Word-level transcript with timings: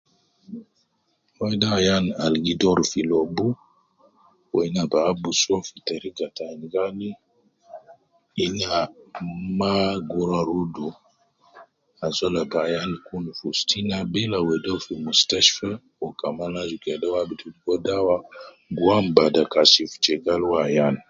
Wede 1.39 1.67
ayan 1.77 2.05
al 2.23 2.33
gidoru 2.45 2.83
fi 2.91 2.99
lobu, 3.11 3.47
wu 4.49 4.57
ina 4.67 4.83
bi 4.91 4.97
abusu 5.09 5.45
uwo 5.49 5.59
fi 5.67 5.77
teriga 5.87 6.27
ta 6.35 6.43
ayin 6.49 6.63
gali, 6.73 7.09
ina 8.45 8.69
ma 9.59 9.73
gurua 10.09 10.41
rudu 10.49 10.87
azol 12.05 12.35
ab 12.43 12.53
ayan 12.65 12.91
kun 13.05 13.23
fi 13.37 13.43
ustu 13.51 13.73
ina 13.81 13.97
bila 14.13 14.37
wedi 14.47 14.69
uwo 14.71 14.79
di 14.85 14.95
mustashta, 15.05 15.69
wu 15.99 16.07
kaman 16.19 16.53
aju 16.61 16.77
kede 16.83 17.05
uwo 17.07 17.17
abidu 17.21 17.45
ligo 17.53 17.75
dawa 17.85 18.15
guam 18.77 19.05
bada 19.15 19.41
kashfi 19.53 20.11
gal 20.25 20.41
uwo 20.47 20.57
ayan 20.67 20.95